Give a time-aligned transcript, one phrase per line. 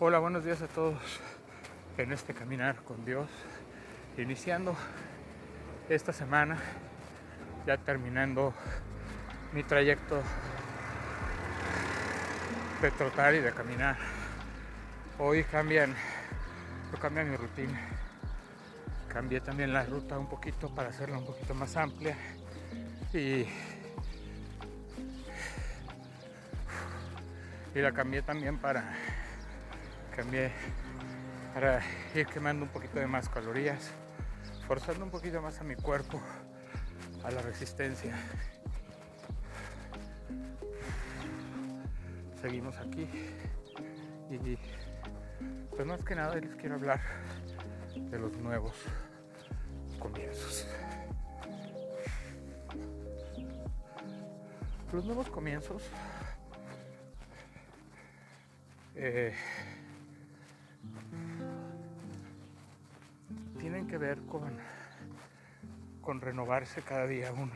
[0.00, 0.96] Hola, buenos días a todos
[1.96, 3.28] en este caminar con Dios,
[4.16, 4.76] iniciando
[5.88, 6.56] esta semana,
[7.66, 8.54] ya terminando
[9.52, 10.22] mi trayecto
[12.80, 13.96] de trotar y de caminar.
[15.18, 15.92] Hoy cambian,
[16.92, 17.80] yo cambia mi rutina.
[19.12, 22.16] Cambié también la ruta un poquito para hacerla un poquito más amplia
[23.12, 23.48] y
[27.74, 28.94] y la cambié también para
[30.18, 30.50] cambié
[31.54, 31.80] para
[32.12, 33.92] ir quemando un poquito de más calorías,
[34.66, 36.20] forzando un poquito más a mi cuerpo
[37.22, 38.16] a la resistencia.
[42.42, 43.08] Seguimos aquí
[44.28, 44.58] y
[45.70, 47.00] pues más que nada les quiero hablar
[47.94, 48.74] de los nuevos
[50.00, 50.66] comienzos.
[54.92, 55.84] Los nuevos comienzos
[58.96, 59.32] eh,
[63.58, 64.56] tienen que ver con,
[66.00, 67.52] con renovarse cada día uno,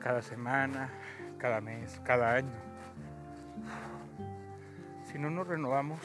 [0.00, 0.90] cada semana,
[1.38, 2.54] cada mes, cada año.
[5.04, 6.00] Si no nos renovamos,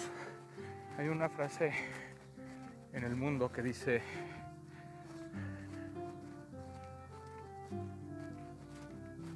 [0.98, 1.72] hay una frase
[2.94, 4.02] en el mundo que dice,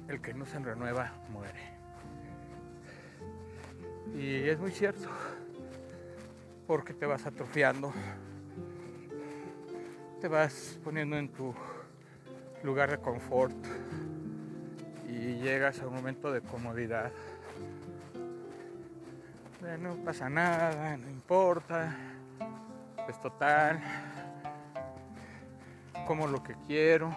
[0.08, 1.60] el que no se renueva muere.
[4.14, 5.08] Y es muy cierto,
[6.66, 7.92] porque te vas atrofiando,
[10.20, 11.54] te vas poniendo en tu
[12.62, 13.54] lugar de confort
[15.08, 17.12] y llegas a un momento de comodidad.
[19.80, 21.96] No pasa nada, no importa,
[23.08, 23.80] es total,
[26.06, 27.14] como lo que quiero,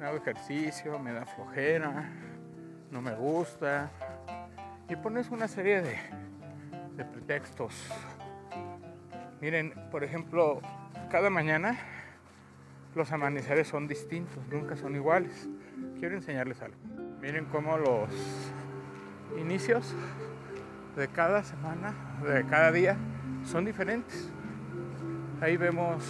[0.00, 2.10] hago ejercicio, me da flojera,
[2.90, 3.90] no me gusta,
[4.88, 7.72] y pones una serie de, pretextos.
[9.40, 10.60] Miren, por ejemplo,
[11.10, 11.78] cada mañana
[12.94, 15.48] los amaneceres son distintos, nunca son iguales.
[15.98, 16.76] Quiero enseñarles algo.
[17.20, 18.10] Miren cómo los
[19.38, 19.94] inicios
[20.96, 22.96] de cada semana, de cada día,
[23.44, 24.30] son diferentes.
[25.40, 26.04] Ahí vemos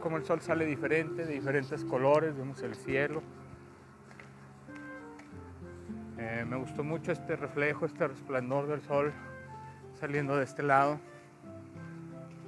[0.00, 3.22] cómo el sol sale diferente, de diferentes colores, vemos el cielo,
[6.18, 9.12] eh, me gustó mucho este reflejo, este resplandor del sol
[9.98, 11.00] saliendo de este lado.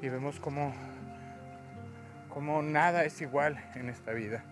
[0.02, 0.74] Y vemos como,
[2.28, 4.44] como nada es igual en esta vida.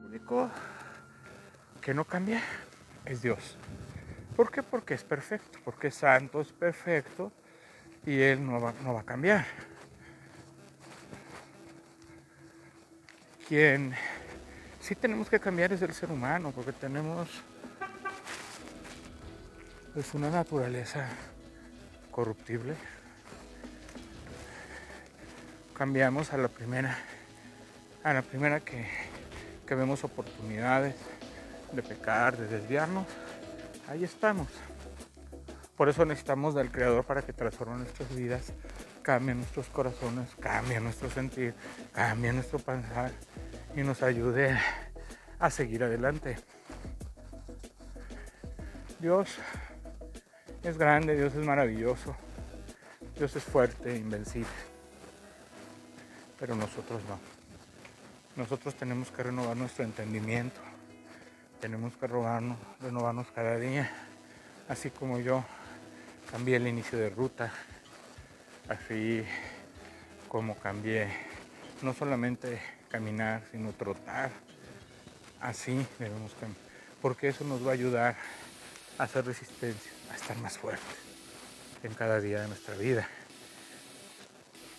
[0.00, 0.50] Lo único
[1.80, 2.40] que no cambia
[3.04, 3.56] es Dios.
[4.36, 4.62] ¿Por qué?
[4.62, 7.32] Porque es perfecto, porque es santo, es perfecto
[8.06, 9.44] y Él no va, no va a cambiar.
[13.48, 13.94] Quien
[14.80, 17.28] sí tenemos que cambiar es el ser humano, porque tenemos
[19.96, 21.08] es una naturaleza
[22.10, 22.76] corruptible.
[25.78, 26.98] Cambiamos a la primera,
[28.02, 28.84] a la primera que,
[29.68, 30.96] vemos oportunidades
[31.70, 33.06] de pecar, de desviarnos,
[33.88, 34.48] ahí estamos.
[35.76, 38.52] Por eso necesitamos del Creador para que transforme nuestras vidas,
[39.02, 41.54] cambie nuestros corazones, cambie nuestro sentir,
[41.92, 43.12] cambie nuestro pensar
[43.76, 44.58] y nos ayude
[45.38, 46.38] a seguir adelante.
[48.98, 49.38] Dios
[50.64, 52.16] es grande, Dios es maravilloso,
[53.16, 54.67] Dios es fuerte, invencible.
[56.38, 57.18] Pero nosotros no.
[58.36, 60.60] Nosotros tenemos que renovar nuestro entendimiento,
[61.60, 63.90] tenemos que renovarnos, renovarnos cada día,
[64.68, 65.44] así como yo
[66.30, 67.52] cambié el inicio de ruta,
[68.68, 69.24] así
[70.28, 71.08] como cambié
[71.82, 74.30] no solamente caminar, sino trotar.
[75.40, 76.62] Así debemos cambiar,
[77.00, 78.16] porque eso nos va a ayudar
[78.98, 80.84] a hacer resistencia a estar más fuerte
[81.82, 83.08] en cada día de nuestra vida.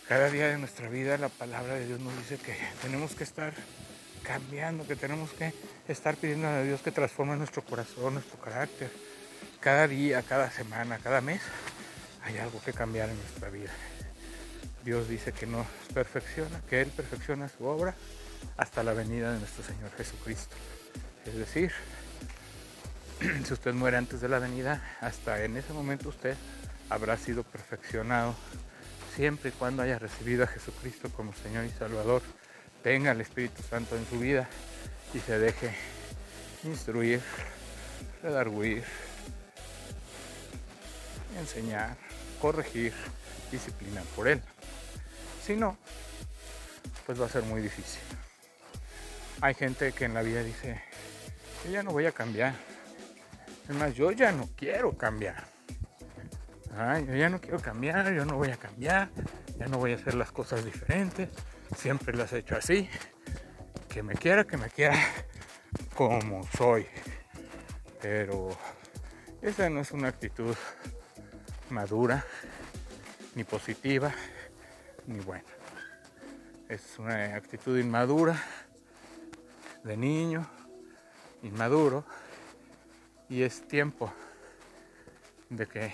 [0.10, 3.54] Cada día de nuestra vida la palabra de Dios nos dice que tenemos que estar
[4.24, 5.54] cambiando, que tenemos que
[5.88, 8.90] estar pidiendo a Dios que transforme nuestro corazón, nuestro carácter.
[9.60, 11.42] Cada día, cada semana, cada mes
[12.24, 13.70] hay algo que cambiar en nuestra vida.
[14.84, 17.94] Dios dice que nos perfecciona, que Él perfecciona su obra
[18.58, 20.56] hasta la venida de nuestro Señor Jesucristo.
[21.28, 21.72] Es decir,
[23.46, 26.36] si usted muere antes de la venida, hasta en ese momento usted
[26.90, 28.36] habrá sido perfeccionado
[29.20, 32.22] siempre y cuando haya recibido a Jesucristo como Señor y Salvador,
[32.82, 34.48] tenga el Espíritu Santo en su vida
[35.14, 35.74] y se deje
[36.64, 37.20] instruir,
[38.24, 38.86] redarguir,
[41.38, 41.98] enseñar,
[42.40, 42.94] corregir,
[43.52, 44.42] disciplinar por Él.
[45.46, 45.78] Si no,
[47.06, 48.00] pues va a ser muy difícil.
[49.42, 50.82] Hay gente que en la vida dice,
[51.66, 52.54] yo ya no voy a cambiar,
[53.68, 55.59] es más, yo ya no quiero cambiar.
[57.06, 59.10] Yo ya no quiero cambiar, yo no voy a cambiar,
[59.58, 61.30] ya no voy a hacer las cosas diferentes,
[61.76, 62.90] siempre las he hecho así.
[63.88, 64.96] Que me quiera, que me quiera
[65.96, 66.86] como soy.
[68.02, 68.50] Pero
[69.42, 70.56] esa no es una actitud
[71.70, 72.24] madura,
[73.36, 74.14] ni positiva,
[75.08, 75.50] ni buena.
[76.68, 78.42] Es una actitud inmadura,
[79.84, 80.48] de niño,
[81.42, 82.06] inmaduro,
[83.28, 84.14] y es tiempo
[85.50, 85.94] de que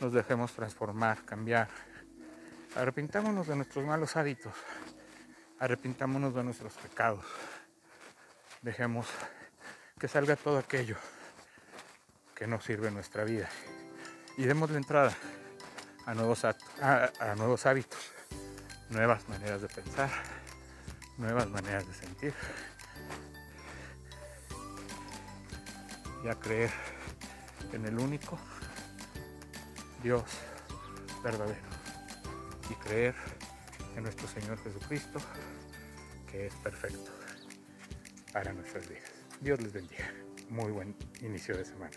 [0.00, 1.68] nos dejemos transformar, cambiar.
[2.74, 4.54] Arrepintámonos de nuestros malos hábitos,
[5.58, 7.24] arrepintámonos de nuestros pecados.
[8.62, 9.06] Dejemos
[9.98, 10.96] que salga todo aquello
[12.34, 13.48] que nos sirve en nuestra vida
[14.36, 15.12] y demos la entrada
[16.06, 17.98] a nuevos, a, a nuevos hábitos,
[18.88, 20.10] nuevas maneras de pensar,
[21.18, 22.34] nuevas maneras de sentir
[26.24, 26.70] y a creer
[27.72, 28.38] en el único
[30.02, 30.24] Dios
[31.22, 31.60] verdadero
[32.70, 33.14] y creer
[33.96, 35.18] en nuestro Señor Jesucristo
[36.30, 37.10] que es perfecto
[38.32, 39.10] para nuestras vidas.
[39.40, 40.10] Dios les bendiga.
[40.48, 41.96] Muy buen inicio de semana.